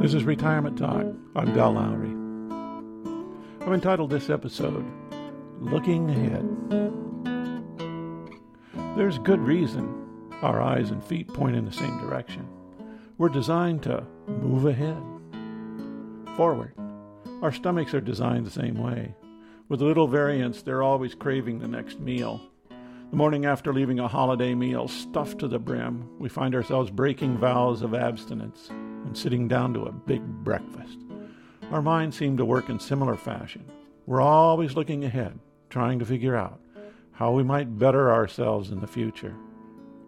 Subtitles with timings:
[0.00, 1.04] This is Retirement Talk.
[1.36, 2.08] I'm Dal Lowry.
[3.60, 4.90] I've entitled this episode,
[5.60, 6.48] Looking Ahead.
[8.96, 12.48] There's good reason our eyes and feet point in the same direction.
[13.18, 14.96] We're designed to move ahead,
[16.34, 16.72] forward.
[17.42, 19.14] Our stomachs are designed the same way.
[19.68, 22.40] With little variance, they're always craving the next meal.
[23.10, 27.36] The morning after leaving a holiday meal stuffed to the brim, we find ourselves breaking
[27.36, 28.70] vows of abstinence
[29.10, 31.00] and sitting down to a big breakfast.
[31.72, 33.64] Our minds seem to work in similar fashion.
[34.06, 35.36] We're always looking ahead,
[35.68, 36.60] trying to figure out
[37.10, 39.34] how we might better ourselves in the future.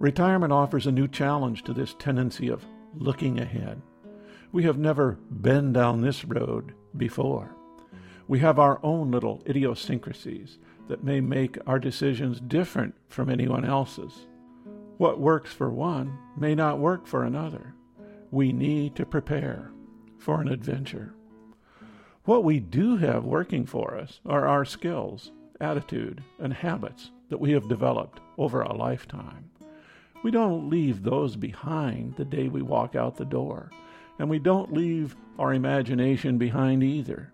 [0.00, 3.80] Retirement offers a new challenge to this tendency of looking ahead.
[4.50, 7.54] We have never been down this road before.
[8.26, 14.26] We have our own little idiosyncrasies that may make our decisions different from anyone else's.
[14.96, 17.76] What works for one may not work for another.
[18.30, 19.70] We need to prepare
[20.18, 21.14] for an adventure.
[22.24, 27.52] What we do have working for us are our skills, attitude, and habits that we
[27.52, 29.50] have developed over a lifetime.
[30.22, 33.70] We don't leave those behind the day we walk out the door,
[34.18, 37.32] and we don't leave our imagination behind either.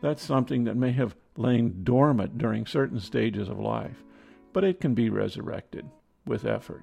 [0.00, 4.02] That's something that may have lain dormant during certain stages of life,
[4.52, 5.86] but it can be resurrected
[6.26, 6.82] with effort.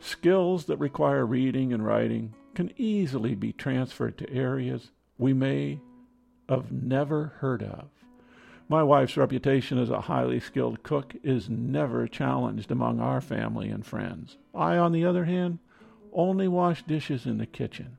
[0.00, 5.80] Skills that require reading and writing can easily be transferred to areas we may
[6.48, 7.88] have never heard of.
[8.68, 13.84] My wife's reputation as a highly skilled cook is never challenged among our family and
[13.84, 14.36] friends.
[14.54, 15.58] I, on the other hand,
[16.12, 17.98] only wash dishes in the kitchen.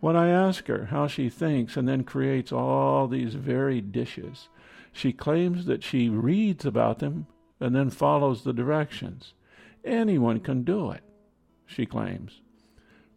[0.00, 4.48] When I ask her how she thinks and then creates all these varied dishes,
[4.92, 7.26] she claims that she reads about them
[7.60, 9.34] and then follows the directions.
[9.84, 11.02] Anyone can do it,
[11.72, 12.40] she claims.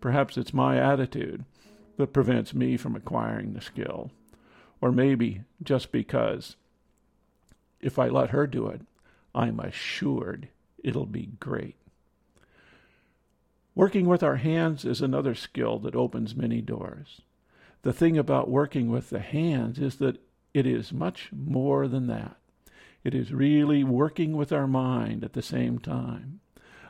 [0.02, 1.46] Perhaps it's my attitude
[1.98, 4.12] that prevents me from acquiring the skill.
[4.82, 6.56] Or maybe just because
[7.80, 8.82] if I let her do it,
[9.34, 10.50] I'm assured
[10.84, 11.76] it'll be great.
[13.74, 17.22] Working with our hands is another skill that opens many doors.
[17.82, 20.20] The thing about working with the hands is that
[20.54, 22.38] it is much more than that.
[23.04, 26.40] It is really working with our mind at the same time.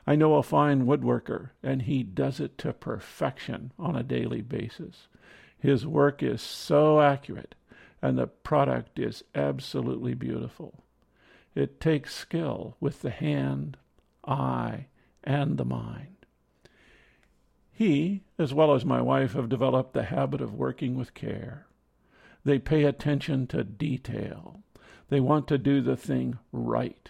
[0.08, 5.08] I know a fine woodworker, and he does it to perfection on a daily basis.
[5.58, 7.56] His work is so accurate,
[8.02, 10.84] and the product is absolutely beautiful.
[11.56, 13.78] It takes skill with the hand,
[14.28, 14.88] eye,
[15.24, 16.16] and the mind.
[17.72, 21.66] He, as well as my wife, have developed the habit of working with care.
[22.44, 24.62] They pay attention to detail.
[25.10, 27.10] They want to do the thing right.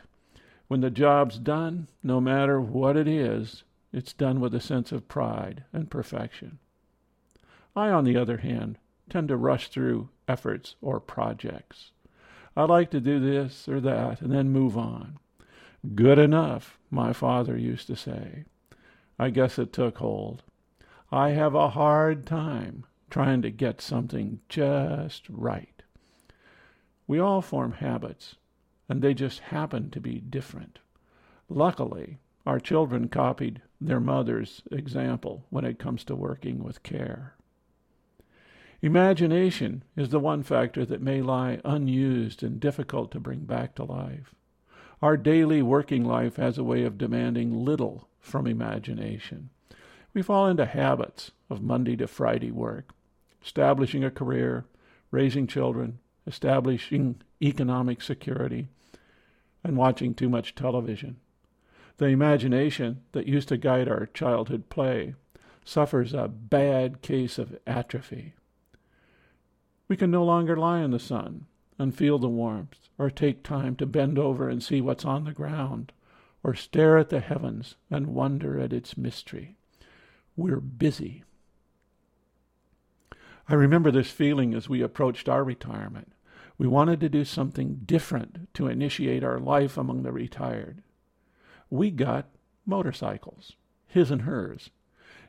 [0.67, 5.07] When the job's done, no matter what it is, it's done with a sense of
[5.07, 6.59] pride and perfection.
[7.75, 8.77] I, on the other hand,
[9.09, 11.91] tend to rush through efforts or projects.
[12.57, 15.19] I like to do this or that and then move on.
[15.93, 18.45] Good enough, my father used to say.
[19.19, 20.43] I guess it took hold.
[21.11, 25.83] I have a hard time trying to get something just right.
[27.07, 28.35] We all form habits,
[28.87, 30.79] and they just happen to be different.
[31.49, 37.35] Luckily, our children copied their mother's example when it comes to working with care.
[38.81, 43.83] Imagination is the one factor that may lie unused and difficult to bring back to
[43.83, 44.35] life.
[45.01, 49.49] Our daily working life has a way of demanding little from imagination.
[50.13, 52.93] We fall into habits of Monday to Friday work,
[53.43, 54.65] establishing a career,
[55.11, 58.67] raising children, establishing economic security,
[59.63, 61.17] and watching too much television.
[61.97, 65.15] The imagination that used to guide our childhood play
[65.63, 68.33] suffers a bad case of atrophy.
[69.87, 71.45] We can no longer lie in the sun
[71.77, 75.33] and feel the warmth, or take time to bend over and see what's on the
[75.33, 75.91] ground,
[76.43, 79.55] or stare at the heavens and wonder at its mystery.
[80.37, 81.23] We're busy.
[83.47, 86.11] I remember this feeling as we approached our retirement.
[86.57, 90.81] We wanted to do something different to initiate our life among the retired.
[91.69, 92.29] We got
[92.65, 93.53] motorcycles,
[93.87, 94.69] his and hers.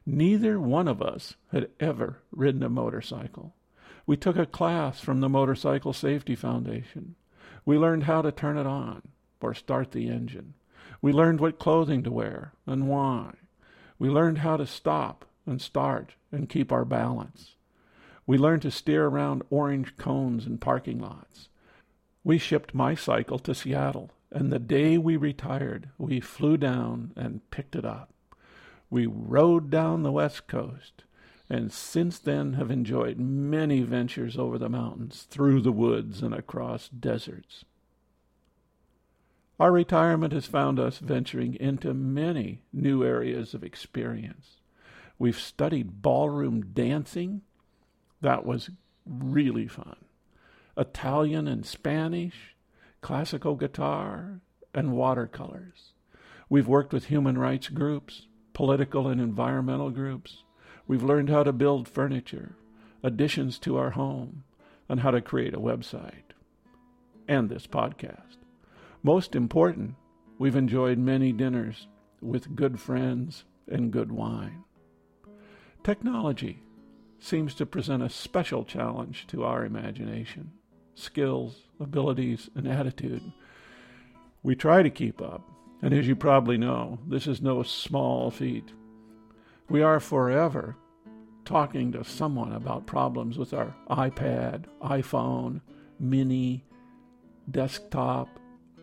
[0.05, 3.55] Neither one of us had ever ridden a motorcycle.
[4.07, 7.17] We took a class from the Motorcycle Safety Foundation.
[7.65, 9.03] We learned how to turn it on
[9.41, 10.55] or start the engine.
[11.03, 13.35] We learned what clothing to wear and why.
[13.99, 17.56] We learned how to stop and start and keep our balance.
[18.27, 21.49] We learned to steer around orange cones in parking lots.
[22.25, 27.49] We shipped my cycle to Seattle, and the day we retired, we flew down and
[27.51, 28.13] picked it up.
[28.91, 31.05] We rode down the West Coast,
[31.49, 36.89] and since then have enjoyed many ventures over the mountains, through the woods, and across
[36.89, 37.65] deserts.
[39.59, 44.57] Our retirement has found us venturing into many new areas of experience.
[45.19, 47.43] We've studied ballroom dancing.
[48.21, 48.71] That was
[49.07, 49.97] really fun.
[50.77, 52.55] Italian and Spanish,
[53.01, 54.41] classical guitar,
[54.75, 55.93] and watercolors.
[56.49, 60.45] We've worked with human rights groups, political and environmental groups.
[60.87, 62.57] We've learned how to build furniture,
[63.03, 64.45] additions to our home,
[64.89, 66.33] and how to create a website.
[67.27, 68.37] And this podcast.
[69.03, 69.95] Most important,
[70.39, 71.89] we've enjoyed many dinners
[72.21, 74.65] with good friends and good wine.
[75.83, 76.63] Technology
[77.19, 80.53] seems to present a special challenge to our imagination,
[80.95, 83.23] skills, abilities, and attitude.
[84.43, 85.43] We try to keep up,
[85.83, 88.73] and as you probably know, this is no small feat.
[89.69, 90.77] We are forever
[91.45, 95.61] talking to someone about problems with our iPad, iPhone,
[95.99, 96.65] mini,
[97.51, 98.29] desktop,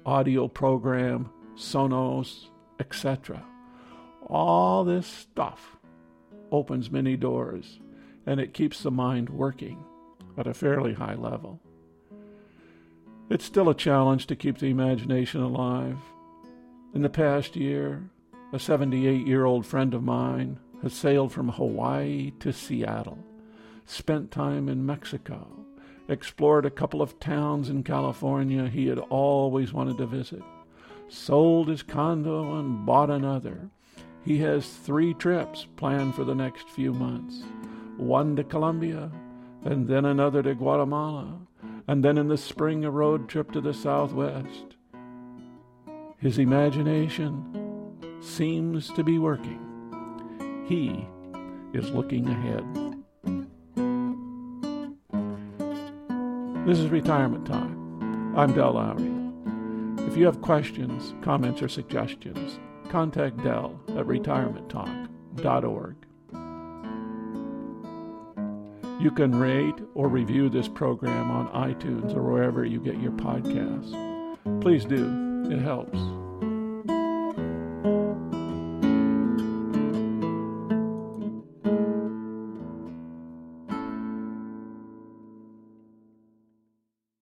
[0.05, 2.47] audio program, Sonos,
[2.79, 3.43] etc.
[4.27, 5.77] All this stuff
[6.51, 7.79] opens many doors
[8.25, 9.83] and it keeps the mind working
[10.37, 11.59] at a fairly high level.
[13.29, 15.97] It's still a challenge to keep the imagination alive.
[16.93, 18.09] In the past year,
[18.51, 23.17] a 78 year old friend of mine has sailed from Hawaii to Seattle,
[23.85, 25.47] spent time in Mexico,
[26.07, 30.43] explored a couple of towns in California he had always wanted to visit,
[31.07, 33.69] sold his condo and bought another.
[34.25, 37.43] He has three trips planned for the next few months
[37.97, 39.11] one to Colombia,
[39.63, 41.39] and then another to Guatemala,
[41.87, 44.75] and then in the spring a road trip to the southwest.
[46.17, 47.91] His imagination
[48.21, 49.59] seems to be working.
[50.67, 51.05] He
[51.77, 52.63] is looking ahead.
[56.65, 58.37] This is Retirement Time.
[58.37, 59.11] I'm Dell Lowry.
[60.07, 62.57] If you have questions, comments, or suggestions,
[62.89, 66.02] contact Dell at retirementtalk.org.
[69.03, 73.91] You can rate or review this program on iTunes or wherever you get your podcasts.
[74.61, 75.99] Please do, it helps.